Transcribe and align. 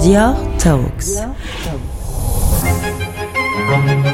Dior 0.00 0.36
Talks. 0.60 1.16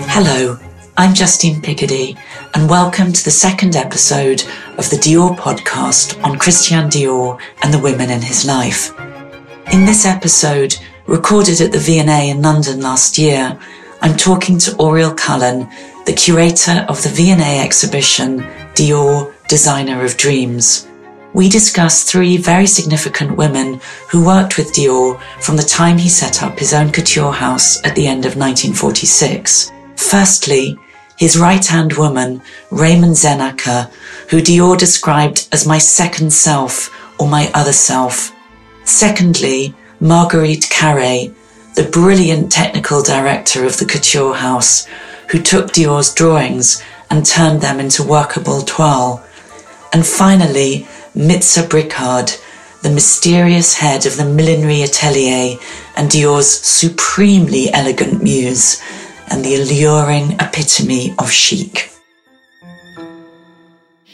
Hello, 0.08 0.58
I'm 0.96 1.14
Justine 1.14 1.60
Picardie, 1.60 2.18
and 2.54 2.70
welcome 2.70 3.12
to 3.12 3.24
the 3.24 3.30
second 3.30 3.76
episode 3.76 4.42
of 4.78 4.88
the 4.88 4.96
Dior 4.96 5.36
podcast 5.36 6.22
on 6.24 6.38
Christian 6.38 6.88
Dior 6.88 7.38
and 7.62 7.72
the 7.72 7.78
women 7.78 8.10
in 8.10 8.22
his 8.22 8.46
life. 8.46 8.98
In 9.72 9.84
this 9.84 10.06
episode, 10.06 10.74
recorded 11.06 11.60
at 11.60 11.72
the 11.72 11.78
V&A 11.78 12.30
in 12.30 12.40
London 12.40 12.80
last 12.80 13.18
year, 13.18 13.58
I'm 14.00 14.16
talking 14.16 14.56
to 14.60 14.76
Oriole 14.76 15.14
Cullen, 15.14 15.68
the 16.06 16.14
curator 16.14 16.86
of 16.88 17.02
the 17.02 17.10
V&A 17.10 17.60
exhibition 17.60 18.40
Dior 18.74 19.34
Designer 19.48 20.02
of 20.04 20.16
Dreams. 20.16 20.88
We 21.34 21.48
discuss 21.48 22.04
three 22.04 22.36
very 22.36 22.68
significant 22.68 23.36
women 23.36 23.80
who 24.08 24.24
worked 24.24 24.56
with 24.56 24.72
Dior 24.72 25.20
from 25.40 25.56
the 25.56 25.64
time 25.64 25.98
he 25.98 26.08
set 26.08 26.44
up 26.44 26.60
his 26.60 26.72
own 26.72 26.92
couture 26.92 27.32
house 27.32 27.84
at 27.84 27.96
the 27.96 28.06
end 28.06 28.24
of 28.24 28.36
1946. 28.36 29.72
Firstly, 29.96 30.78
his 31.18 31.36
right-hand 31.36 31.94
woman, 31.94 32.40
Raymonde 32.70 33.16
Zehnacker, 33.16 33.90
who 34.30 34.40
Dior 34.40 34.78
described 34.78 35.48
as 35.50 35.66
my 35.66 35.78
second 35.78 36.32
self 36.32 36.94
or 37.18 37.26
my 37.26 37.50
other 37.52 37.72
self. 37.72 38.32
Secondly, 38.84 39.74
Marguerite 39.98 40.70
Carré, 40.70 41.34
the 41.74 41.90
brilliant 41.90 42.52
technical 42.52 43.02
director 43.02 43.64
of 43.64 43.78
the 43.78 43.86
couture 43.86 44.34
house, 44.34 44.86
who 45.30 45.40
took 45.40 45.72
Dior's 45.72 46.14
drawings 46.14 46.80
and 47.10 47.26
turned 47.26 47.60
them 47.60 47.80
into 47.80 48.04
workable 48.04 48.62
toile. 48.62 49.24
And 49.92 50.06
finally, 50.06 50.86
Mitza 51.14 51.62
Bricard, 51.68 52.40
the 52.82 52.90
mysterious 52.90 53.74
head 53.74 54.04
of 54.04 54.16
the 54.16 54.24
millinery 54.24 54.82
atelier 54.82 55.56
and 55.96 56.10
Dior's 56.10 56.50
supremely 56.50 57.72
elegant 57.72 58.22
muse 58.22 58.82
and 59.28 59.44
the 59.44 59.54
alluring 59.54 60.32
epitome 60.40 61.14
of 61.18 61.30
chic. 61.30 61.90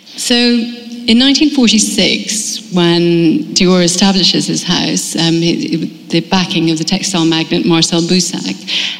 So, 0.04 0.79
in 1.10 1.18
1946, 1.18 2.72
when 2.72 3.42
Dior 3.52 3.82
establishes 3.82 4.46
his 4.46 4.62
house, 4.62 5.16
um, 5.16 5.40
the 5.40 6.24
backing 6.30 6.70
of 6.70 6.78
the 6.78 6.84
textile 6.84 7.24
magnate 7.24 7.66
Marcel 7.66 8.00
Boussac, 8.02 8.54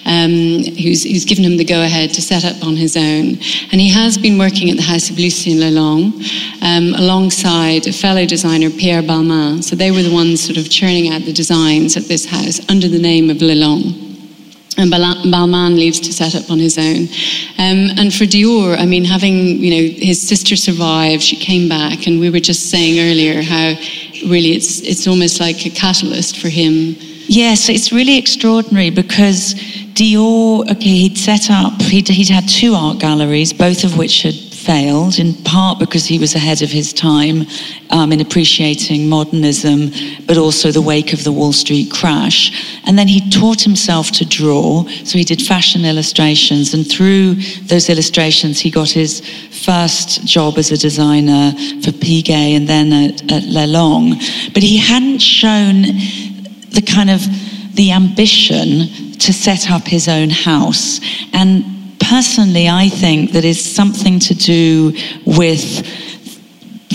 um, 0.07 0.59
who's, 0.75 1.05
who's, 1.05 1.25
given 1.25 1.45
him 1.45 1.57
the 1.57 1.65
go 1.65 1.85
ahead 1.85 2.11
to 2.11 2.21
set 2.21 2.45
up 2.45 2.67
on 2.67 2.75
his 2.75 2.97
own. 2.97 3.39
And 3.71 3.81
he 3.81 3.89
has 3.91 4.19
been 4.19 4.39
working 4.39 4.71
at 4.71 4.77
the 4.77 4.83
house 4.83 5.09
of 5.09 5.21
Lucien 5.21 5.59
Lelong 5.59 6.11
um, 6.63 6.95
alongside 6.99 7.87
a 7.87 7.93
fellow 7.93 8.27
designer, 8.27 8.71
Pierre 8.71 9.03
Balmain. 9.03 9.63
So 9.63 9.77
they 9.77 9.93
were 9.93 10.03
the 10.03 10.13
ones 10.13 10.43
sort 10.43 10.59
of 10.59 10.69
churning 10.69 11.13
out 11.13 11.23
the 11.23 11.33
designs 11.33 11.97
at 11.97 12.09
this 12.09 12.27
house 12.27 12.59
under 12.69 12.89
the 12.89 12.99
name 12.99 13.31
of 13.31 13.37
Lelong 13.37 14.10
and 14.77 14.93
Balmain 14.93 15.75
leaves 15.77 16.01
to 16.01 16.13
set 16.13 16.35
up 16.35 16.51
on 16.51 16.59
his 16.59 16.79
own. 16.79 17.09
Um, 17.59 17.99
and 17.99 18.15
for 18.15 18.25
Dior, 18.25 18.79
I 18.79 18.87
mean, 18.87 19.05
having 19.05 19.59
you 19.59 19.71
know 19.71 19.95
his 19.99 20.21
sister 20.21 20.57
survived, 20.57 21.23
she 21.23 21.37
came 21.37 21.69
back, 21.69 22.07
and 22.07 22.21
we 22.21 22.31
were 22.31 22.41
just 22.41 22.71
saying 22.71 22.99
earlier 23.01 23.43
how 23.43 23.75
really 24.29 24.53
it's 24.53 24.81
it's 24.81 25.07
almost 25.07 25.41
like 25.41 25.67
a 25.67 25.71
catalyst 25.71 26.39
for 26.39 26.49
him. 26.49 26.97
Yes, 27.27 27.69
it's 27.69 27.93
really 27.93 28.19
extraordinary 28.19 28.91
because 28.91 29.55
Dior, 29.95 30.69
okay, 30.71 30.97
he'd 31.03 31.17
set 31.17 31.51
up, 31.51 31.81
he'd, 31.83 32.09
he'd 32.09 32.29
had 32.29 32.49
two 32.49 32.75
art 32.75 32.99
galleries, 32.99 33.53
both 33.53 33.85
of 33.85 33.97
which 33.97 34.23
had 34.23 34.35
failed, 34.67 35.19
in 35.19 35.35
part 35.45 35.79
because 35.79 36.05
he 36.07 36.19
was 36.19 36.35
ahead 36.35 36.63
of 36.63 36.71
his 36.71 36.93
time 36.93 37.47
um, 37.91 38.13
in 38.13 38.21
appreciating 38.21 39.09
modernism, 39.09 39.91
but 40.27 40.37
also 40.37 40.71
the 40.71 40.83
wake 40.83 41.13
of 41.13 41.25
the 41.25 41.33
Wall 41.33 41.53
Street 41.53 41.91
crash. 41.91 42.81
And 42.87 42.99
then 42.99 43.09
he 43.09 43.29
taught 43.31 43.61
himself 43.63 44.11
to 44.13 44.25
draw, 44.25 44.85
so 45.05 45.19
he 45.19 45.25
did 45.25 45.43
fashion 45.43 45.85
illustrations, 45.85 46.75
and 46.75 46.89
through 46.89 47.35
those 47.63 47.89
illustrations, 47.89 48.61
he 48.61 48.71
got 48.71 48.91
his 48.91 49.21
first 49.65 50.25
job 50.27 50.59
as 50.59 50.71
a 50.71 50.77
designer 50.77 51.53
for 51.83 51.93
Piguet 51.93 52.57
and 52.57 52.69
then 52.69 52.93
at, 52.93 53.23
at 53.33 53.43
Lelong. 53.45 54.15
But 54.55 54.63
he 54.63 54.77
hadn't 54.77 55.21
shown 55.21 55.83
the 56.71 56.83
kind 56.87 57.11
of 57.11 57.21
the 57.75 57.93
ambition 57.93 58.89
to 59.19 59.33
set 59.33 59.71
up 59.71 59.87
his 59.87 60.09
own 60.09 60.31
house. 60.31 61.01
And 61.33 61.65
personally, 62.11 62.69
I 62.69 62.89
think 62.89 63.33
that 63.33 63.45
is 63.45 63.59
something 63.63 64.19
to 64.19 64.35
do 64.35 64.93
with 65.25 65.65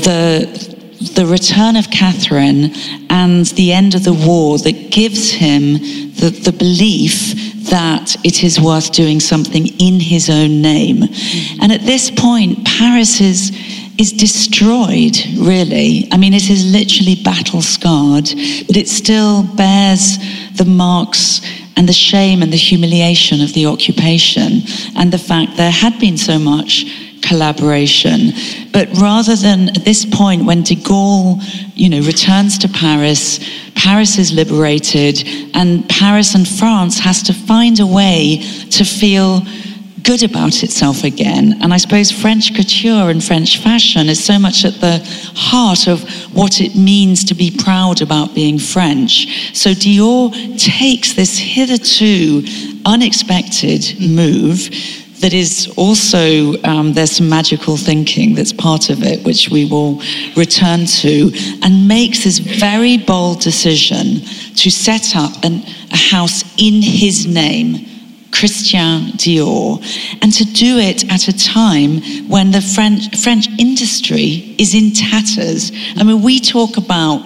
the 0.03 0.75
the 1.13 1.25
return 1.25 1.75
of 1.77 1.89
Catherine 1.89 2.71
and 3.09 3.45
the 3.59 3.71
end 3.71 3.95
of 3.95 4.03
the 4.03 4.13
war 4.13 4.57
that 4.57 4.91
gives 4.91 5.31
him 5.31 5.73
the, 6.19 6.29
the 6.43 6.51
belief 6.51 7.15
that 7.69 8.15
it 8.25 8.43
is 8.43 8.59
worth 8.59 8.91
doing 8.91 9.19
something 9.19 9.67
in 9.79 9.99
his 9.99 10.29
own 10.29 10.61
name. 10.61 10.97
Mm-hmm. 10.97 11.61
And 11.61 11.71
at 11.71 11.81
this 11.81 12.11
point, 12.11 12.65
Paris 12.65 13.21
is 13.21 13.51
is 13.97 14.11
destroyed, 14.11 15.17
really. 15.37 16.07
I 16.11 16.17
mean, 16.17 16.33
it 16.33 16.49
is 16.49 16.65
literally 16.65 17.15
battle 17.15 17.61
scarred, 17.61 18.25
but 18.67 18.75
it 18.75 18.87
still 18.87 19.43
bears 19.55 20.17
the 20.55 20.65
marks 20.65 21.41
and 21.77 21.87
the 21.87 21.93
shame 21.93 22.41
and 22.41 22.51
the 22.51 22.57
humiliation 22.57 23.41
of 23.41 23.53
the 23.53 23.65
occupation 23.65 24.61
and 24.95 25.11
the 25.11 25.17
fact 25.17 25.57
there 25.57 25.71
had 25.71 25.99
been 25.99 26.17
so 26.17 26.39
much 26.39 26.85
collaboration. 27.21 28.31
But 28.71 28.89
rather 28.97 29.35
than 29.35 29.69
at 29.69 29.83
this 29.83 30.05
point, 30.05 30.45
when 30.45 30.63
de 30.63 30.75
Gaulle, 30.75 31.41
you 31.75 31.89
know, 31.89 32.01
returns 32.01 32.57
to 32.59 32.69
Paris, 32.69 33.39
Paris 33.75 34.17
is 34.17 34.31
liberated, 34.31 35.23
and 35.53 35.87
Paris 35.89 36.35
and 36.35 36.47
France 36.47 36.99
has 36.99 37.21
to 37.23 37.33
find 37.33 37.79
a 37.79 37.87
way 37.87 38.37
to 38.71 38.83
feel 38.83 39.41
good 40.05 40.23
about 40.23 40.63
itself 40.63 41.03
again. 41.03 41.61
And 41.61 41.73
I 41.73 41.77
suppose 41.77 42.11
French 42.11 42.55
couture 42.55 43.09
and 43.09 43.23
French 43.23 43.57
fashion 43.57 44.07
is 44.07 44.23
so 44.23 44.37
much 44.37 44.63
at 44.63 44.75
the 44.75 45.01
heart 45.35 45.87
of 45.87 46.03
what 46.33 46.61
it 46.61 46.75
means 46.75 47.23
to 47.25 47.33
be 47.33 47.51
proud 47.51 48.01
about 48.01 48.35
being 48.35 48.59
French. 48.59 49.55
So 49.55 49.71
Dior 49.71 50.31
takes 50.59 51.13
this 51.13 51.37
hitherto 51.37 52.43
unexpected 52.85 53.99
move 53.99 54.69
that 55.21 55.33
is 55.33 55.73
also, 55.75 56.61
um, 56.63 56.93
there's 56.93 57.13
some 57.13 57.29
magical 57.29 57.77
thinking 57.77 58.35
that's 58.35 58.53
part 58.53 58.89
of 58.89 59.01
it, 59.01 59.25
which 59.25 59.49
we 59.49 59.65
will 59.65 60.01
return 60.35 60.85
to, 60.85 61.31
and 61.63 61.87
makes 61.87 62.25
this 62.25 62.37
very 62.37 62.97
bold 62.97 63.41
decision 63.41 64.21
to 64.55 64.69
set 64.69 65.15
up 65.15 65.43
an, 65.43 65.63
a 65.91 65.97
house 65.97 66.43
in 66.57 66.81
his 66.81 67.25
name 67.25 67.94
Christian 68.37 69.13
Dior, 69.17 69.79
and 70.21 70.33
to 70.33 70.43
do 70.43 70.77
it 70.77 71.09
at 71.11 71.27
a 71.27 71.37
time 71.37 72.01
when 72.27 72.51
the 72.51 72.61
French, 72.61 73.17
French 73.17 73.47
industry 73.57 74.55
is 74.57 74.75
in 74.75 74.91
tatters. 74.91 75.71
I 75.95 76.03
mean, 76.03 76.21
we 76.21 76.39
talk 76.39 76.77
about 76.77 77.25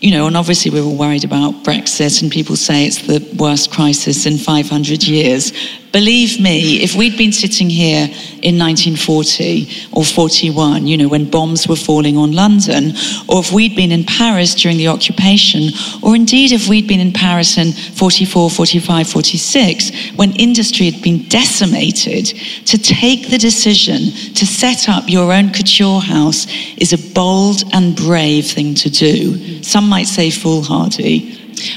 you 0.00 0.10
know, 0.10 0.26
and 0.26 0.36
obviously 0.36 0.70
we 0.70 0.80
were 0.80 0.94
worried 0.94 1.24
about 1.24 1.64
Brexit, 1.64 2.22
and 2.22 2.30
people 2.30 2.54
say 2.54 2.86
it's 2.86 3.06
the 3.06 3.18
worst 3.38 3.70
crisis 3.70 4.26
in 4.26 4.38
500 4.38 5.02
years. 5.04 5.52
Believe 5.92 6.38
me, 6.38 6.82
if 6.82 6.94
we'd 6.94 7.16
been 7.16 7.32
sitting 7.32 7.70
here 7.70 8.04
in 8.42 8.58
1940 8.58 9.88
or 9.92 10.04
41, 10.04 10.86
you 10.86 10.96
know, 10.96 11.08
when 11.08 11.30
bombs 11.30 11.66
were 11.66 11.76
falling 11.76 12.18
on 12.18 12.32
London, 12.32 12.92
or 13.28 13.40
if 13.40 13.50
we'd 13.50 13.74
been 13.74 13.92
in 13.92 14.04
Paris 14.04 14.54
during 14.54 14.76
the 14.76 14.88
occupation, 14.88 15.70
or 16.02 16.14
indeed 16.14 16.52
if 16.52 16.68
we'd 16.68 16.86
been 16.86 17.00
in 17.00 17.12
Paris 17.12 17.56
in 17.56 17.72
44, 17.72 18.50
45, 18.50 19.08
46, 19.08 20.10
when 20.16 20.32
industry 20.36 20.90
had 20.90 21.02
been 21.02 21.26
decimated, 21.28 22.26
to 22.66 22.76
take 22.76 23.30
the 23.30 23.38
decision 23.38 24.10
to 24.34 24.44
set 24.44 24.90
up 24.90 25.04
your 25.08 25.32
own 25.32 25.50
couture 25.50 26.00
house 26.00 26.46
is 26.76 26.92
a 26.92 27.12
bold 27.14 27.62
and 27.72 27.96
brave 27.96 28.44
thing 28.44 28.74
to 28.74 28.90
do. 28.90 29.62
Some 29.62 29.88
might 29.88 30.08
say 30.08 30.30
foolhardy. 30.30 31.35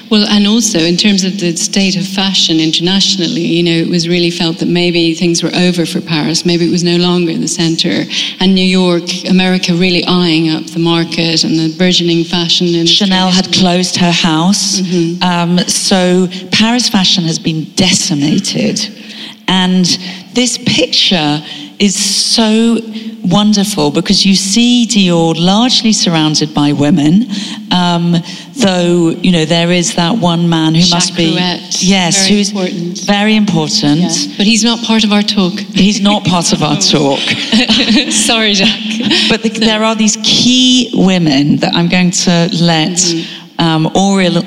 Well, 0.09 0.25
and 0.27 0.47
also 0.47 0.79
in 0.79 0.97
terms 0.97 1.23
of 1.23 1.39
the 1.39 1.55
state 1.55 1.95
of 1.95 2.05
fashion 2.05 2.59
internationally, 2.59 3.41
you 3.41 3.63
know, 3.63 3.71
it 3.71 3.87
was 3.87 4.07
really 4.07 4.31
felt 4.31 4.57
that 4.59 4.67
maybe 4.67 5.13
things 5.13 5.43
were 5.43 5.53
over 5.55 5.85
for 5.85 6.01
Paris. 6.01 6.45
Maybe 6.45 6.65
it 6.65 6.71
was 6.71 6.83
no 6.83 6.97
longer 6.97 7.33
the 7.37 7.47
center. 7.47 8.03
And 8.39 8.55
New 8.55 8.65
York, 8.65 9.03
America 9.29 9.73
really 9.73 10.03
eyeing 10.05 10.49
up 10.49 10.65
the 10.65 10.79
market 10.79 11.43
and 11.43 11.57
the 11.57 11.75
burgeoning 11.77 12.23
fashion 12.23 12.67
industry. 12.67 13.07
Chanel 13.07 13.29
had 13.31 13.53
closed 13.53 13.95
her 13.97 14.11
house. 14.11 14.81
Mm-hmm. 14.81 15.23
Um, 15.23 15.59
so 15.67 16.27
Paris 16.51 16.89
fashion 16.89 17.23
has 17.23 17.39
been 17.39 17.65
decimated. 17.75 18.79
And 19.47 19.85
this 20.33 20.57
picture 20.57 21.41
is 21.79 21.95
so 21.95 22.77
wonderful 23.23 23.91
because 23.91 24.25
you 24.25 24.35
see 24.35 24.85
Dior 24.87 25.33
largely 25.37 25.93
surrounded 25.93 26.53
by 26.53 26.73
women, 26.73 27.25
um, 27.71 28.15
though 28.55 29.09
you 29.09 29.31
know 29.31 29.45
there 29.45 29.71
is 29.71 29.95
that 29.95 30.17
one 30.17 30.49
man 30.49 30.75
who 30.75 30.81
Jacques 30.81 30.95
must 30.95 31.15
be 31.17 31.33
Prouet, 31.33 31.81
yes, 31.81 32.27
very 32.27 32.37
who's 32.37 32.49
important. 32.49 32.99
very 33.05 33.35
important. 33.35 34.01
Yeah. 34.01 34.37
But 34.37 34.45
he's 34.45 34.63
not 34.63 34.83
part 34.85 35.03
of 35.03 35.11
our 35.11 35.21
talk. 35.21 35.53
He's 35.59 36.01
not 36.01 36.25
part 36.25 36.53
of 36.53 36.63
our 36.63 36.77
talk. 36.95 37.19
Sorry, 38.11 38.53
Jacques. 38.53 39.29
But 39.29 39.43
the, 39.43 39.49
there 39.59 39.83
are 39.83 39.95
these 39.95 40.17
key 40.23 40.91
women 40.93 41.57
that 41.57 41.73
I'm 41.75 41.89
going 41.89 42.11
to 42.11 42.49
let. 42.53 42.91
Mm-hmm 42.91 43.39
um, 43.59 43.87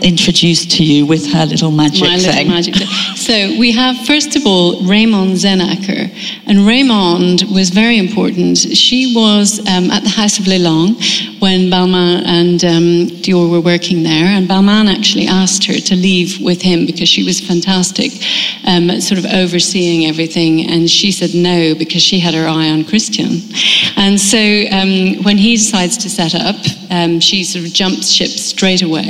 introduced 0.03 0.71
to 0.73 0.85
you 0.85 1.07
with 1.07 1.31
her 1.33 1.47
little 1.47 1.71
magic 1.71 2.03
My 2.03 2.17
little 2.17 2.33
thing. 2.33 2.49
magic 2.49 2.77
thing. 2.77 2.89
So 3.23 3.57
we 3.57 3.71
have, 3.71 3.97
first 4.05 4.35
of 4.35 4.47
all, 4.47 4.81
Raymonde 4.81 5.37
Zehnacker. 5.37 6.11
And 6.49 6.61
Raymonde 6.67 7.45
was 7.55 7.71
very 7.71 7.97
important. 7.99 8.59
She 8.59 9.15
was 9.15 9.61
um, 9.61 9.93
at 9.93 10.03
the 10.03 10.09
House 10.09 10.41
of 10.41 10.47
Lelong 10.47 10.97
when 11.41 11.71
Balmain 11.71 12.25
and 12.27 12.65
um, 12.65 13.17
Dior 13.23 13.49
were 13.49 13.61
working 13.61 14.03
there. 14.03 14.27
And 14.27 14.49
Balmain 14.49 14.93
actually 14.93 15.29
asked 15.29 15.65
her 15.67 15.75
to 15.75 15.95
leave 15.95 16.41
with 16.41 16.63
him 16.63 16.85
because 16.85 17.09
she 17.09 17.23
was 17.23 17.39
fantastic 17.39 18.11
um, 18.67 18.91
at 18.91 19.03
sort 19.03 19.19
of 19.19 19.27
overseeing 19.27 20.07
everything. 20.07 20.69
And 20.69 20.91
she 20.91 21.13
said 21.13 21.31
no 21.35 21.77
because 21.77 22.03
she 22.03 22.19
had 22.19 22.35
her 22.35 22.49
eye 22.49 22.71
on 22.71 22.85
Christian. 22.85 23.39
And 23.97 24.21
so 24.21 24.39
um, 24.73 25.23
when 25.23 25.39
he 25.39 25.57
decides 25.57 25.97
to 25.99 26.11
set 26.11 26.35
up, 26.35 26.57
um, 26.91 27.21
she 27.21 27.45
sort 27.45 27.65
of 27.67 27.73
jumps 27.73 28.11
ship 28.11 28.29
straight 28.29 28.83
away. 28.83 29.02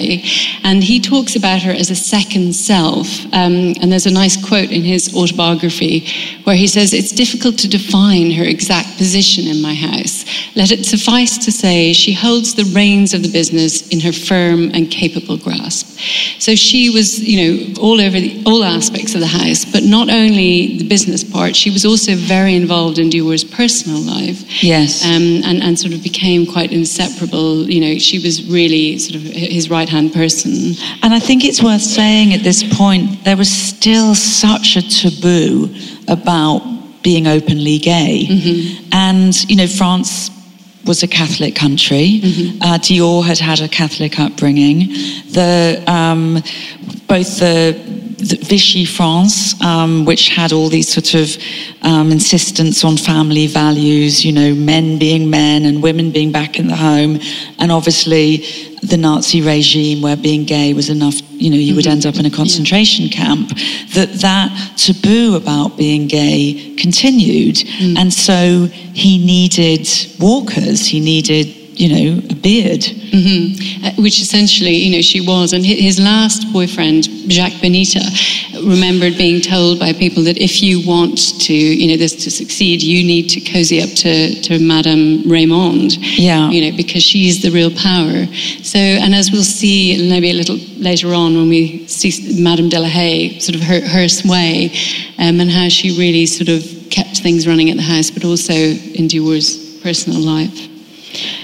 And 0.65 0.83
he 0.83 1.01
talks 1.01 1.37
about 1.37 1.63
her 1.63 1.71
as 1.71 1.91
a 1.91 1.95
second 1.95 2.55
self. 2.55 3.25
Um, 3.27 3.75
and 3.81 3.91
there's 3.91 4.07
a 4.07 4.11
nice 4.11 4.43
quote 4.43 4.71
in 4.71 4.83
his 4.83 5.15
autobiography 5.15 6.07
where 6.45 6.57
he 6.57 6.67
says, 6.67 6.93
It's 6.93 7.13
difficult 7.13 7.59
to 7.59 7.69
define 7.69 8.31
her 8.33 8.45
exact 8.45 8.97
position 8.99 9.47
in 9.47 9.61
my 9.61 9.75
house. 9.75 10.25
Let 10.55 10.71
it 10.71 10.85
suffice 10.85 11.39
to 11.45 11.53
say, 11.53 11.93
she 11.93 12.13
holds 12.13 12.55
the 12.55 12.65
reins 12.75 13.15
of 13.15 13.23
the 13.23 13.31
business 13.31 13.89
in 13.89 14.01
her 14.01 14.13
firm 14.13 14.71
and 14.75 14.91
capable 14.91 15.37
grasp. 15.37 15.99
So 16.39 16.55
she 16.55 16.91
was, 16.91 17.21
you 17.21 17.37
know, 17.41 17.81
all 17.81 18.01
over 18.01 18.19
the, 18.19 18.43
all 18.45 18.65
aspects 18.65 19.15
of 19.15 19.21
the 19.21 19.27
house, 19.27 19.65
but 19.65 19.83
not 19.83 20.11
only 20.11 20.79
the 20.79 20.89
business 20.89 21.25
part, 21.25 21.55
she 21.55 21.71
was 21.71 21.85
also 21.85 22.15
very 22.15 22.55
involved 22.55 22.99
in 22.99 23.11
Dior's 23.11 23.45
personal 23.45 24.01
life. 24.01 24.63
Yes. 24.63 25.05
Um, 25.05 25.43
and, 25.45 25.63
and 25.63 25.79
sort 25.79 25.95
of 25.95 26.03
became 26.03 26.47
quite 26.47 26.73
inseparable. 26.73 27.69
You 27.69 27.81
know, 27.81 27.99
she 27.99 28.19
was 28.19 28.45
really 28.49 28.99
sort 28.99 29.17
of 29.17 29.23
his 29.23 29.71
right 29.71 29.82
hand 29.89 30.13
person. 30.13 30.75
And 31.03 31.15
I 31.15 31.19
think 31.19 31.45
it's 31.45 31.63
worth 31.63 31.83
saying 31.83 32.33
at 32.33 32.43
this 32.43 32.63
point, 32.77 33.25
there 33.25 33.37
was 33.37 33.51
still 33.51 34.15
such 34.15 34.77
a 34.77 34.83
taboo 34.83 35.75
about 36.09 36.63
being 37.03 37.27
openly 37.27 37.79
gay. 37.79 38.27
Mm-hmm. 38.29 38.89
And, 38.93 39.51
you 39.51 39.57
know, 39.57 39.67
France 39.67 40.31
was 40.85 41.03
a 41.03 41.09
Catholic 41.09 41.55
country. 41.55 42.21
Mm-hmm. 42.23 42.63
Uh, 42.63 42.79
Dior 42.79 43.25
had 43.25 43.39
had 43.39 43.61
a 43.61 43.69
Catholic 43.69 44.19
upbringing. 44.19 44.89
The, 45.31 45.83
um, 45.87 46.43
both 47.07 47.39
the 47.39 48.02
Vichy 48.23 48.85
France, 48.85 49.61
um, 49.63 50.05
which 50.05 50.29
had 50.29 50.53
all 50.53 50.69
these 50.69 50.93
sort 50.93 51.15
of 51.15 51.37
um, 51.83 52.13
insistence 52.13 52.85
on 52.85 52.97
family 52.97 53.47
values, 53.47 54.25
you 54.25 54.33
know, 54.33 54.55
men 54.55 54.99
being 54.99 55.29
men 55.29 55.65
and 55.65 55.83
women 55.83 56.11
being 56.11 56.33
back 56.33 56.59
in 56.59 56.69
the 56.69 56.77
home, 56.77 57.19
and 57.59 57.73
obviously 57.73 58.45
the 58.83 58.97
Nazi 58.97 59.41
regime 59.41 60.03
where 60.03 60.17
being 60.17 60.45
gay 60.45 60.75
was 60.75 60.89
enough, 60.89 61.15
you 61.33 61.51
know, 61.51 61.57
you 61.57 61.75
would 61.77 61.87
end 61.87 62.05
up 62.05 62.17
in 62.17 62.27
a 62.27 62.31
concentration 62.31 63.09
camp, 63.09 63.49
that 63.95 64.11
that 64.21 64.51
taboo 64.77 65.37
about 65.37 65.77
being 65.77 66.09
gay 66.09 66.75
continued. 66.79 67.59
And 67.97 68.13
so 68.13 68.67
he 68.95 69.25
needed 69.25 69.89
walkers, 70.19 70.87
he 70.87 70.99
needed, 70.99 71.47
you 71.75 71.89
know, 71.89 72.21
a 72.31 72.35
beard. 72.35 72.85
hmm 72.85 73.53
Uh, 73.85 73.91
which 73.99 74.21
essentially, 74.21 74.75
you 74.75 74.91
know, 74.95 75.03
she 75.03 75.21
was. 75.21 75.53
And 75.53 75.65
his 75.65 75.99
last 75.99 76.53
boyfriend, 76.53 77.05
Jacques 77.29 77.61
Benita, 77.61 78.05
remembered 78.65 79.17
being 79.17 79.41
told 79.41 79.81
by 79.81 79.93
people 79.93 80.23
that 80.25 80.39
if 80.39 80.63
you 80.63 80.87
want 80.87 81.41
to, 81.41 81.55
you 81.55 81.89
know, 81.89 81.97
this 81.97 82.15
to 82.25 82.31
succeed, 82.31 82.83
you 82.83 83.03
need 83.03 83.29
to 83.31 83.41
cozy 83.41 83.83
up 83.83 83.91
to, 83.91 84.41
to 84.43 84.59
Madame 84.61 85.23
Raymonde. 85.25 85.97
Yeah. 86.01 86.49
You 86.51 86.71
know, 86.71 86.77
because 86.77 87.03
she's 87.03 87.43
the 87.43 87.51
real 87.51 87.71
power. 87.71 88.27
So, 88.63 88.79
and 88.79 89.15
as 89.15 89.31
we'll 89.33 89.43
see 89.43 90.09
maybe 90.09 90.31
a 90.31 90.35
little 90.35 90.59
later 90.79 91.09
on 91.15 91.35
when 91.35 91.49
we 91.49 91.87
see 91.89 92.11
Madame 92.41 92.69
de 92.69 92.79
la 92.79 92.89
Haye, 92.89 93.39
sort 93.41 93.57
of 93.57 93.63
her, 93.63 93.81
her 93.81 94.09
sway, 94.09 94.71
um, 95.19 95.41
and 95.41 95.51
how 95.51 95.69
she 95.69 95.99
really 95.99 96.27
sort 96.27 96.49
of 96.49 96.63
kept 96.91 97.19
things 97.21 97.47
running 97.47 97.71
at 97.71 97.77
the 97.77 97.83
house, 97.83 98.11
but 98.11 98.25
also 98.25 98.53
in 98.53 99.09
Dior's 99.09 99.81
personal 99.81 100.21
life. 100.21 100.72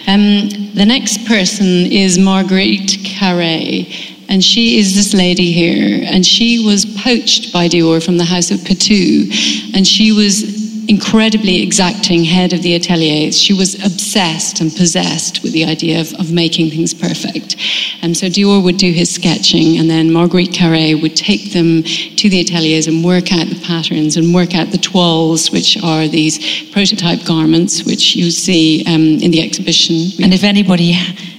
Um, 0.07 0.49
the 0.75 0.87
next 0.87 1.27
person 1.27 1.67
is 1.67 2.19
Marguerite 2.19 2.99
Carré, 3.05 3.93
and 4.29 4.43
she 4.43 4.79
is 4.79 4.95
this 4.95 5.15
lady 5.15 5.53
here, 5.53 6.05
and 6.07 6.25
she 6.25 6.65
was 6.65 6.85
poached 6.85 7.53
by 7.53 7.69
Dior 7.69 8.05
from 8.05 8.17
the 8.17 8.25
house 8.25 8.51
of 8.51 8.61
Patou, 8.61 9.75
and 9.75 9.87
she 9.87 10.13
was 10.13 10.58
incredibly 10.89 11.63
exacting 11.63 12.25
head 12.25 12.55
of 12.55 12.63
the 12.63 12.75
ateliers. 12.75 13.39
She 13.39 13.53
was 13.53 13.75
obsessed 13.75 14.61
and 14.61 14.75
possessed 14.75 15.43
with 15.43 15.53
the 15.53 15.67
idea 15.67 16.01
of, 16.01 16.15
of 16.15 16.33
making 16.33 16.71
things 16.71 16.95
perfect. 16.95 17.57
And 18.01 18.17
so 18.17 18.27
Dior 18.27 18.65
would 18.65 18.79
do 18.79 18.91
his 18.91 19.15
sketching, 19.15 19.79
and 19.79 19.91
then 19.91 20.11
Marguerite 20.11 20.51
Carré 20.51 21.01
would 21.01 21.15
take 21.15 21.53
them 21.53 21.83
to 21.83 22.29
the 22.31 22.41
ateliers 22.41 22.87
and 22.87 23.05
work 23.05 23.33
out 23.33 23.49
the 23.49 23.61
patterns 23.63 24.17
and 24.17 24.35
work 24.35 24.55
out 24.55 24.69
the 24.71 24.79
toiles, 24.79 25.51
which 25.51 25.77
are 25.83 26.09
these 26.09 26.71
prototype 26.71 27.23
garments, 27.27 27.85
which 27.85 28.17
you 28.17 28.31
see 28.31 28.83
um, 28.87 29.21
in 29.23 29.31
the 29.31 29.43
exhibition. 29.43 29.97
And 30.23 30.33
if 30.33 30.43
anybody 30.43 30.93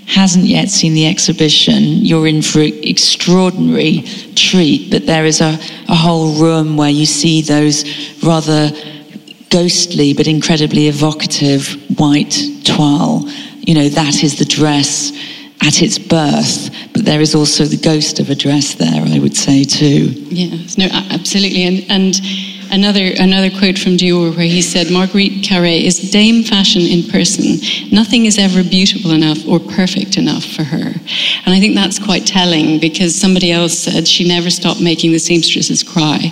hasn't 0.05 0.45
yet 0.45 0.69
seen 0.69 0.93
the 0.93 1.07
exhibition, 1.07 2.05
you're 2.05 2.27
in 2.27 2.41
for 2.41 2.59
an 2.59 2.73
extraordinary 2.83 4.01
treat. 4.35 4.91
But 4.91 5.07
there 5.07 5.25
is 5.25 5.41
a, 5.41 5.57
a 5.87 5.95
whole 5.95 6.33
room 6.35 6.77
where 6.77 6.89
you 6.89 7.05
see 7.05 7.41
those 7.41 7.83
rather 8.23 8.71
ghostly 9.49 10.13
but 10.13 10.27
incredibly 10.27 10.87
evocative 10.87 11.75
white 11.99 12.37
toile. 12.63 13.27
You 13.59 13.73
know, 13.75 13.89
that 13.89 14.23
is 14.23 14.39
the 14.39 14.45
dress 14.45 15.11
at 15.61 15.81
its 15.81 15.97
birth, 15.99 16.69
but 16.93 17.05
there 17.05 17.21
is 17.21 17.35
also 17.35 17.65
the 17.65 17.77
ghost 17.77 18.19
of 18.19 18.29
a 18.29 18.35
dress 18.35 18.75
there, 18.75 19.03
I 19.05 19.19
would 19.19 19.35
say, 19.35 19.63
too. 19.63 20.11
Yes, 20.29 20.77
no, 20.77 20.87
absolutely. 20.91 21.63
And, 21.63 21.85
and 21.89 22.21
another, 22.71 23.11
another 23.19 23.49
quote 23.49 23.77
from 23.77 23.97
Dior 23.97 24.35
where 24.35 24.45
he 24.45 24.61
said, 24.61 24.91
Marguerite 24.91 25.43
Carré 25.43 25.83
is 25.83 26.11
Dame 26.11 26.43
Fashion 26.43 26.81
in 26.81 27.03
person. 27.03 27.57
Nothing 27.91 28.25
is 28.25 28.37
ever 28.37 28.63
beautiful 28.63 29.11
enough 29.11 29.47
or 29.47 29.59
perfect 29.59 30.17
enough 30.17 30.43
for 30.43 30.63
her. 30.63 30.93
And 31.45 31.55
I 31.55 31.59
think 31.59 31.75
that's 31.75 31.99
quite 31.99 32.25
telling 32.25 32.79
because 32.79 33.15
somebody 33.15 33.51
else 33.51 33.77
said 33.77 34.07
she 34.07 34.27
never 34.27 34.49
stopped 34.49 34.81
making 34.81 35.11
the 35.11 35.19
seamstresses 35.19 35.83
cry. 35.83 36.31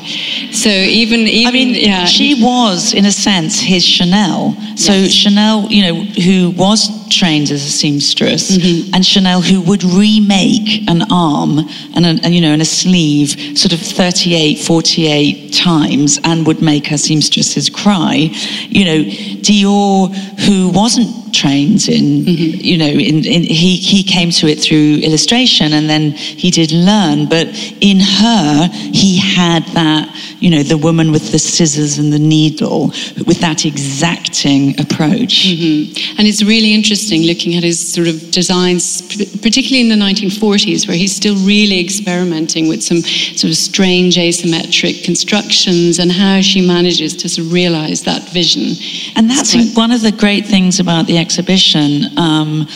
So 0.51 0.69
even, 0.69 1.21
even 1.21 1.47
I 1.47 1.51
mean, 1.51 1.75
yeah, 1.75 2.05
she 2.05 2.43
was, 2.43 2.93
in 2.93 3.05
a 3.05 3.11
sense, 3.11 3.59
his 3.59 3.85
Chanel. 3.85 4.55
So 4.75 4.93
Yes. 4.93 5.13
Chanel, 5.13 5.67
you 5.69 5.81
know, 5.83 6.03
who 6.03 6.51
was 6.51 7.06
trained 7.09 7.49
as 7.51 7.63
a 7.63 7.69
seamstress, 7.69 8.57
Mm-hmm. 8.57 8.93
and 8.93 9.05
Chanel, 9.05 9.41
who 9.41 9.61
would 9.61 9.83
remake 9.83 10.89
an 10.89 11.03
arm 11.11 11.59
and, 11.95 12.05
a, 12.05 12.09
and, 12.23 12.33
you 12.33 12.41
know, 12.41 12.51
and 12.51 12.61
a 12.61 12.65
sleeve 12.65 13.57
sort 13.57 13.73
of 13.73 13.79
38, 13.79 14.59
48 14.59 15.53
times 15.53 16.19
and 16.23 16.45
would 16.47 16.61
make 16.61 16.87
her 16.87 16.97
seamstresses 16.97 17.69
cry. 17.69 18.29
You 18.69 18.85
know, 18.85 19.03
Dior, 19.41 20.13
who 20.45 20.69
wasn't 20.69 21.26
trained 21.33 21.87
in, 21.87 22.07
Mm-hmm. 22.27 22.59
you 22.61 22.77
know, 22.77 22.85
in, 22.87 23.25
in, 23.25 23.43
he, 23.43 23.77
he 23.77 24.03
came 24.03 24.31
to 24.31 24.47
it 24.47 24.59
through 24.59 24.95
illustration 25.03 25.73
and 25.73 25.89
then 25.89 26.11
he 26.11 26.49
did 26.51 26.71
learn. 26.71 27.27
But 27.27 27.47
in 27.81 27.99
her, 27.99 28.69
he 28.93 29.17
had 29.17 29.63
that, 29.73 30.09
you 30.39 30.49
know, 30.49 30.63
the 30.63 30.77
woman 30.77 31.11
with 31.11 31.31
the 31.31 31.39
scissors 31.39 31.97
and 31.97 32.11
the 32.11 32.19
needle 32.19 32.87
with 33.25 33.39
that 33.39 33.65
exacting 33.65 34.79
approach. 34.79 35.47
Mhm. 35.47 36.15
And 36.17 36.27
it's 36.27 36.43
really 36.43 36.73
interesting 36.73 37.23
looking 37.23 37.55
at 37.55 37.63
his 37.63 37.79
sort 37.93 38.07
of 38.07 38.31
designs, 38.31 39.01
particularly 39.41 39.81
in 39.81 39.89
the 39.89 39.95
1940s, 40.05 40.87
where 40.87 40.97
he's 40.97 41.15
still 41.15 41.35
really 41.45 41.79
experimenting 41.79 42.67
with 42.67 42.83
some 42.83 43.01
sort 43.01 43.51
of 43.51 43.57
strange 43.57 44.17
asymmetric 44.17 45.03
constructions 45.03 45.99
and 45.99 46.11
how 46.11 46.41
she 46.41 46.61
manages 46.65 47.15
to 47.15 47.29
sort 47.29 47.47
of 47.47 47.53
realize 47.53 48.03
that 48.03 48.27
vision. 48.29 48.75
And 49.15 49.29
that's 49.29 49.55
one 49.75 49.91
of 49.91 50.01
the 50.01 50.11
great 50.11 50.45
things 50.45 50.79
about 50.79 51.07
the 51.07 51.16
exhibition. 51.17 52.17
Um, 52.17 52.67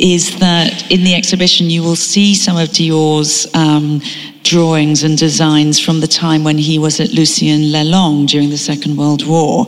is 0.00 0.38
that 0.38 0.90
in 0.90 1.04
the 1.04 1.14
exhibition 1.14 1.68
you 1.68 1.82
will 1.82 1.96
see 1.96 2.34
some 2.34 2.56
of 2.56 2.70
Dior's 2.70 3.46
um, 3.54 4.00
drawings 4.42 5.02
and 5.02 5.18
designs 5.18 5.78
from 5.78 6.00
the 6.00 6.06
time 6.06 6.42
when 6.42 6.56
he 6.56 6.78
was 6.78 7.00
at 7.00 7.10
Lucien 7.10 7.70
Lelong 7.70 8.26
during 8.26 8.48
the 8.48 8.56
Second 8.56 8.96
World 8.96 9.26
War. 9.26 9.66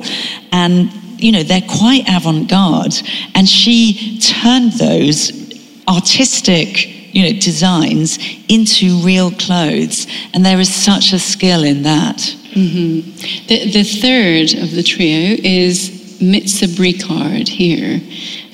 And, 0.51 0.91
you 1.23 1.33
know, 1.33 1.43
they're 1.43 1.61
quite 1.61 2.05
avant 2.09 2.49
garde. 2.49 2.95
And 3.35 3.47
she 3.47 4.19
turned 4.19 4.73
those 4.73 5.31
artistic 5.87 6.89
you 7.15 7.25
know, 7.25 7.39
designs 7.39 8.19
into 8.49 8.97
real 9.03 9.31
clothes. 9.33 10.07
And 10.33 10.47
there 10.47 10.59
is 10.61 10.75
such 10.75 11.13
a 11.13 11.19
skill 11.19 11.63
in 11.63 11.83
that. 11.83 12.17
Mhm. 12.55 13.47
The, 13.49 13.71
the 13.71 13.85
third 13.85 14.55
of 14.63 14.71
the 14.73 14.83
trio 14.83 15.37
is 15.43 16.02
Mitza 16.23 16.69
Bricard 16.69 17.49
here. 17.49 18.01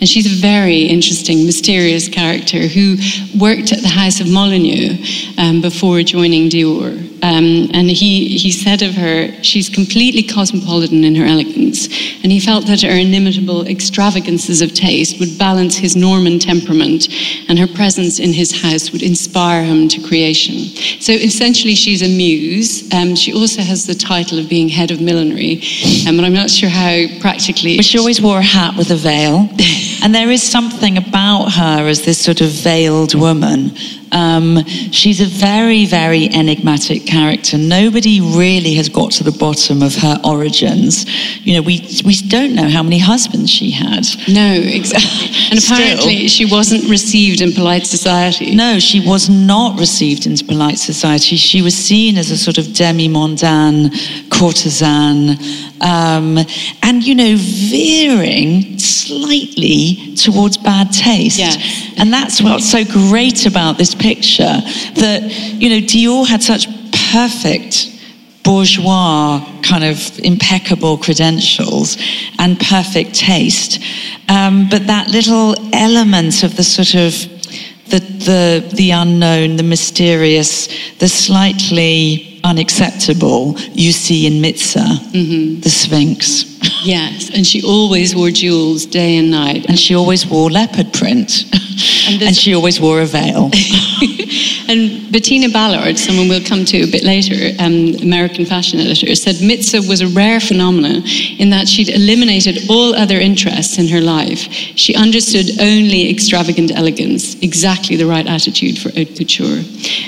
And 0.00 0.08
she's 0.08 0.26
a 0.26 0.40
very 0.40 0.82
interesting, 0.82 1.44
mysterious 1.44 2.08
character 2.08 2.68
who 2.68 2.96
worked 3.38 3.72
at 3.72 3.82
the 3.82 3.88
House 3.88 4.20
of 4.20 4.30
Molyneux 4.30 4.96
um, 5.38 5.60
before 5.60 6.02
joining 6.02 6.48
Dior. 6.48 7.08
Um, 7.20 7.68
and 7.74 7.90
he, 7.90 8.38
he 8.38 8.52
said 8.52 8.82
of 8.82 8.94
her, 8.94 9.32
she's 9.42 9.68
completely 9.68 10.22
cosmopolitan 10.22 11.02
in 11.02 11.16
her 11.16 11.24
elegance. 11.24 11.86
And 12.22 12.30
he 12.30 12.38
felt 12.38 12.66
that 12.66 12.82
her 12.82 12.96
inimitable 12.96 13.66
extravagances 13.66 14.62
of 14.62 14.72
taste 14.72 15.18
would 15.18 15.36
balance 15.36 15.76
his 15.76 15.96
Norman 15.96 16.38
temperament, 16.38 17.08
and 17.48 17.58
her 17.58 17.66
presence 17.66 18.20
in 18.20 18.32
his 18.32 18.62
house 18.62 18.92
would 18.92 19.02
inspire 19.02 19.64
him 19.64 19.88
to 19.88 20.00
creation. 20.06 20.58
So 21.00 21.12
essentially, 21.12 21.74
she's 21.74 22.02
a 22.02 22.08
muse. 22.08 22.92
Um, 22.94 23.16
she 23.16 23.32
also 23.32 23.62
has 23.62 23.84
the 23.86 23.94
title 23.94 24.38
of 24.38 24.48
being 24.48 24.68
head 24.68 24.92
of 24.92 25.00
millinery, 25.00 25.62
um, 26.06 26.16
but 26.16 26.24
I'm 26.24 26.34
not 26.34 26.50
sure 26.50 26.68
how 26.68 27.06
practically. 27.20 27.76
But 27.76 27.84
she 27.84 27.98
always 27.98 28.22
wore 28.22 28.38
a 28.38 28.42
hat 28.42 28.76
with 28.76 28.92
a 28.92 28.96
veil. 28.96 29.48
and 30.02 30.14
there 30.14 30.30
is 30.30 30.42
something 30.42 30.96
about 30.96 31.52
her 31.52 31.86
as 31.88 32.02
this 32.02 32.22
sort 32.22 32.40
of 32.40 32.48
veiled 32.48 33.14
woman 33.14 33.70
um, 34.12 34.64
she's 34.90 35.20
a 35.20 35.26
very, 35.26 35.86
very 35.86 36.28
enigmatic 36.28 37.06
character. 37.06 37.58
Nobody 37.58 38.20
really 38.20 38.74
has 38.74 38.88
got 38.88 39.12
to 39.12 39.24
the 39.24 39.32
bottom 39.32 39.82
of 39.82 39.94
her 39.96 40.20
origins. 40.24 41.06
You 41.44 41.54
know, 41.54 41.62
we, 41.62 41.86
we 42.04 42.14
don't 42.16 42.54
know 42.54 42.68
how 42.68 42.82
many 42.82 42.98
husbands 42.98 43.50
she 43.50 43.70
had. 43.70 44.06
No, 44.28 44.52
exactly. 44.52 45.28
And 45.50 45.58
apparently 45.58 46.28
she 46.28 46.44
wasn't 46.44 46.90
received 46.90 47.40
in 47.40 47.52
polite 47.52 47.86
society. 47.86 48.54
No, 48.54 48.78
she 48.78 49.00
was 49.00 49.30
not 49.30 49.78
received 49.78 50.26
into 50.26 50.44
polite 50.44 50.78
society. 50.78 51.36
She 51.36 51.62
was 51.62 51.74
seen 51.74 52.18
as 52.18 52.30
a 52.30 52.36
sort 52.36 52.58
of 52.58 52.74
demi-mondaine 52.74 53.90
courtesan, 54.30 55.38
um, 55.80 56.38
and, 56.82 57.02
you 57.02 57.14
know, 57.14 57.34
veering 57.36 58.78
slightly 58.78 60.14
towards 60.16 60.58
bad 60.58 60.92
taste. 60.92 61.38
Yes. 61.38 61.94
And 61.98 62.12
that's 62.12 62.42
what's 62.42 62.70
so 62.70 62.84
great 62.84 63.46
about 63.46 63.78
this 63.78 63.94
picture 63.98 64.60
that, 64.94 65.22
you 65.54 65.68
know, 65.68 65.80
Dior 65.80 66.26
had 66.26 66.42
such 66.42 66.66
perfect 67.12 67.94
bourgeois 68.44 69.44
kind 69.62 69.84
of 69.84 70.18
impeccable 70.20 70.96
credentials 70.96 71.98
and 72.38 72.58
perfect 72.58 73.14
taste. 73.14 73.82
Um, 74.28 74.68
but 74.70 74.86
that 74.86 75.08
little 75.08 75.54
element 75.74 76.42
of 76.42 76.56
the 76.56 76.64
sort 76.64 76.94
of 76.94 77.12
the, 77.90 78.00
the, 78.00 78.74
the 78.74 78.90
unknown, 78.90 79.56
the 79.56 79.62
mysterious, 79.62 80.68
the 80.98 81.08
slightly 81.08 82.40
unacceptable 82.44 83.58
you 83.72 83.92
see 83.92 84.26
in 84.26 84.34
Mitza, 84.42 84.86
mm-hmm. 84.86 85.60
the 85.60 85.70
Sphinx. 85.70 86.58
Yes, 86.82 87.30
and 87.34 87.46
she 87.46 87.62
always 87.62 88.14
wore 88.14 88.30
jewels 88.30 88.86
day 88.86 89.16
and 89.16 89.30
night. 89.30 89.66
And 89.68 89.78
she 89.78 89.94
always 89.94 90.26
wore 90.26 90.50
leopard 90.50 90.92
print. 90.92 91.44
And, 92.08 92.22
and 92.22 92.36
she 92.36 92.54
always 92.54 92.80
wore 92.80 93.00
a 93.00 93.06
veil. 93.06 93.50
and 94.68 95.10
Bettina 95.12 95.48
Ballard, 95.48 95.98
someone 95.98 96.28
we'll 96.28 96.44
come 96.44 96.64
to 96.66 96.82
a 96.82 96.90
bit 96.90 97.04
later, 97.04 97.54
um, 97.58 97.94
American 98.02 98.44
fashion 98.44 98.80
editor, 98.80 99.14
said 99.14 99.36
Mitza 99.36 99.86
was 99.88 100.00
a 100.00 100.08
rare 100.08 100.40
phenomenon 100.40 101.02
in 101.38 101.50
that 101.50 101.68
she'd 101.68 101.88
eliminated 101.88 102.68
all 102.68 102.94
other 102.94 103.18
interests 103.18 103.78
in 103.78 103.88
her 103.88 104.00
life. 104.00 104.40
She 104.76 104.94
understood 104.94 105.60
only 105.60 106.10
extravagant 106.10 106.72
elegance, 106.76 107.34
exactly 107.42 107.96
the 107.96 108.06
right 108.06 108.26
attitude 108.26 108.78
for 108.78 108.90
haute 108.90 109.16
couture. 109.16 109.62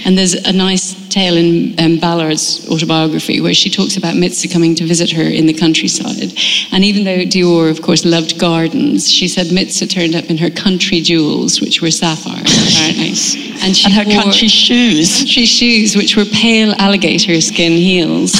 And 0.04 0.16
there's 0.16 0.34
a 0.34 0.52
nice 0.52 0.94
tale 1.08 1.36
in 1.36 1.78
um, 1.80 1.98
Ballard's 1.98 2.68
autobiography 2.70 3.40
where 3.40 3.54
she 3.54 3.68
talks 3.70 3.96
about 3.96 4.14
Mitza 4.14 4.50
coming 4.50 4.74
to 4.76 4.84
visit 4.84 5.10
her 5.10 5.22
in 5.22 5.46
the 5.46 5.54
countryside. 5.54 6.32
And 6.72 6.84
even 6.84 7.04
though 7.04 7.24
Dior, 7.24 7.70
of 7.70 7.82
course, 7.82 8.04
loved 8.04 8.38
gardens, 8.38 9.10
she 9.10 9.28
said 9.28 9.46
Mitza 9.48 9.90
turned 9.90 10.14
up 10.14 10.30
in 10.30 10.38
her 10.38 10.50
country 10.50 11.00
jewels, 11.00 11.60
which 11.60 11.82
were 11.82 11.90
sapphires, 11.90 12.40
apparently. 12.68 13.49
And, 13.62 13.76
she 13.76 13.86
and 13.86 13.94
her 13.94 14.22
country 14.22 14.48
shoes. 14.48 15.18
Country 15.18 15.44
shoes, 15.44 15.96
which 15.96 16.16
were 16.16 16.24
pale 16.24 16.72
alligator 16.78 17.40
skin 17.40 17.72
heels. 17.72 18.34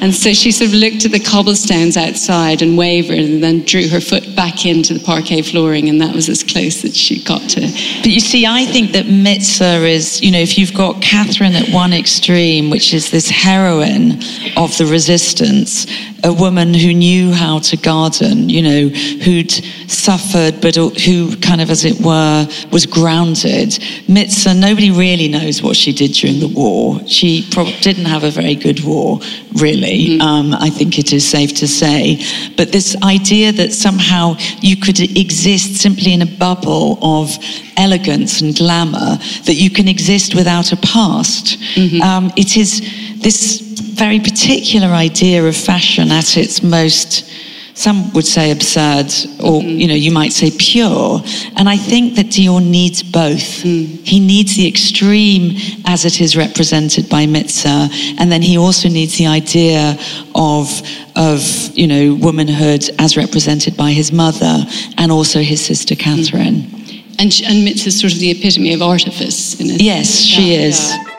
And 0.00 0.14
so 0.14 0.32
she 0.32 0.50
sort 0.50 0.70
of 0.70 0.74
looked 0.74 1.04
at 1.04 1.12
the 1.12 1.20
cobblestones 1.20 1.96
outside 1.96 2.60
and 2.60 2.76
wavered 2.76 3.18
and 3.18 3.42
then 3.42 3.60
drew 3.60 3.88
her 3.88 4.00
foot 4.00 4.34
back 4.34 4.66
into 4.66 4.94
the 4.94 5.00
parquet 5.00 5.42
flooring, 5.42 5.88
and 5.88 6.00
that 6.00 6.14
was 6.14 6.28
as 6.28 6.42
close 6.42 6.84
as 6.84 6.96
she 6.96 7.22
got 7.22 7.42
to. 7.50 7.60
But 7.60 8.08
you 8.08 8.18
see, 8.18 8.44
I 8.44 8.64
think 8.66 8.92
that 8.92 9.06
Mitza 9.06 9.88
is, 9.88 10.20
you 10.20 10.32
know, 10.32 10.40
if 10.40 10.58
you've 10.58 10.74
got 10.74 11.00
Catherine 11.00 11.54
at 11.54 11.68
one 11.68 11.92
extreme, 11.92 12.68
which 12.68 12.92
is 12.94 13.10
this 13.10 13.30
heroine 13.30 14.20
of 14.56 14.76
the 14.78 14.88
resistance, 14.90 15.86
a 16.24 16.32
woman 16.32 16.72
who 16.72 16.94
knew 16.94 17.32
how 17.32 17.58
to 17.58 17.76
garden, 17.76 18.48
you 18.48 18.62
know, 18.62 18.88
who'd 18.88 19.50
suffered, 19.90 20.60
but 20.60 20.76
who 20.76 21.36
kind 21.38 21.60
of, 21.60 21.70
as 21.70 21.84
it 21.84 22.00
were, 22.00 22.46
was 22.70 22.86
grounded. 22.86 23.70
Mitza, 24.06 24.58
nobody 24.58 24.90
really 24.90 25.28
knows 25.28 25.62
what 25.62 25.76
she 25.76 25.92
did 25.92 26.12
during 26.12 26.38
the 26.38 26.48
war. 26.48 27.00
She 27.08 27.48
pro- 27.50 27.72
didn't 27.80 28.04
have 28.04 28.22
a 28.22 28.30
very 28.30 28.54
good 28.54 28.84
war, 28.84 29.18
really. 29.54 30.10
Mm-hmm. 30.10 30.20
Um, 30.20 30.54
I 30.54 30.70
think 30.70 30.98
it 30.98 31.12
is 31.12 31.28
safe 31.28 31.54
to 31.56 31.66
say. 31.66 32.24
But 32.56 32.70
this 32.70 32.96
idea 33.02 33.50
that 33.52 33.72
somehow 33.72 34.36
you 34.60 34.76
could 34.76 35.00
exist 35.00 35.76
simply 35.80 36.12
in 36.12 36.22
a 36.22 36.26
bubble 36.26 36.98
of 37.02 37.36
elegance 37.76 38.40
and 38.40 38.56
glamour, 38.56 39.18
that 39.46 39.54
you 39.54 39.70
can 39.70 39.88
exist 39.88 40.34
without 40.34 40.72
a 40.72 40.76
past, 40.76 41.58
mm-hmm. 41.74 42.00
um, 42.00 42.32
it 42.36 42.56
is 42.56 42.80
this 43.22 43.71
very 44.06 44.18
particular 44.18 44.88
idea 44.88 45.44
of 45.44 45.56
fashion 45.56 46.10
at 46.10 46.36
its 46.36 46.60
most 46.60 47.30
some 47.74 48.12
would 48.12 48.26
say 48.26 48.50
absurd, 48.50 49.06
or 49.46 49.62
mm. 49.62 49.78
you 49.80 49.86
know, 49.86 49.94
you 49.94 50.10
might 50.10 50.32
say 50.32 50.50
pure. 50.58 51.22
And 51.56 51.68
I 51.68 51.76
think 51.76 52.16
that 52.16 52.26
Dior 52.26 52.62
needs 52.78 53.02
both. 53.02 53.62
Mm. 53.62 54.06
He 54.06 54.18
needs 54.20 54.56
the 54.56 54.66
extreme 54.68 55.56
as 55.86 56.04
it 56.04 56.20
is 56.20 56.36
represented 56.36 57.08
by 57.08 57.22
Mitza, 57.26 57.78
and 58.18 58.30
then 58.30 58.42
he 58.42 58.58
also 58.58 58.88
needs 58.88 59.16
the 59.16 59.26
idea 59.26 59.96
of 60.34 60.66
of 61.16 61.40
you 61.80 61.86
know 61.86 62.04
womanhood 62.26 62.82
as 62.98 63.16
represented 63.16 63.74
by 63.76 63.90
his 63.92 64.12
mother 64.12 64.54
and 64.98 65.10
also 65.12 65.38
his 65.40 65.64
sister 65.64 65.94
Catherine. 65.94 66.60
Mm. 66.62 66.82
And, 67.20 67.30
and 67.48 67.56
Mitza's 67.66 68.00
sort 68.00 68.12
of 68.12 68.18
the 68.18 68.32
epitome 68.32 68.74
of 68.74 68.82
artifice. 68.82 69.60
yes, 69.60 70.18
she 70.18 70.54
is. 70.54 70.78
Yeah. 70.90 71.11